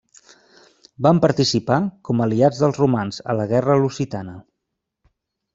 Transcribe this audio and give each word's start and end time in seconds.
Van 1.07 1.19
participar, 1.25 1.77
com 2.09 2.25
aliats 2.27 2.63
dels 2.63 2.81
romans, 2.85 3.23
a 3.35 3.39
la 3.41 3.47
guerra 3.55 3.79
lusitana. 3.85 4.35